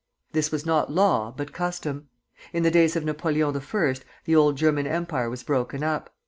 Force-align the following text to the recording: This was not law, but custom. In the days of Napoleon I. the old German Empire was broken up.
This 0.31 0.49
was 0.51 0.65
not 0.65 0.91
law, 0.91 1.31
but 1.31 1.53
custom. 1.53 2.09
In 2.53 2.63
the 2.63 2.71
days 2.71 2.95
of 2.95 3.05
Napoleon 3.05 3.55
I. 3.55 3.95
the 4.25 4.35
old 4.35 4.57
German 4.57 4.87
Empire 4.87 5.29
was 5.29 5.43
broken 5.43 5.83
up. 5.83 6.09